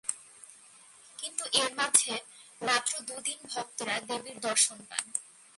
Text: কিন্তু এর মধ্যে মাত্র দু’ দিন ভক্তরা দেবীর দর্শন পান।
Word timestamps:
কিন্তু 1.19 1.43
এর 1.53 1.71
মধ্যে 1.77 2.13
মাত্র 2.61 2.91
দু’ 3.07 3.15
দিন 3.25 3.39
ভক্তরা 3.51 3.95
দেবীর 4.09 4.37
দর্শন 4.39 4.77
পান। 4.89 5.05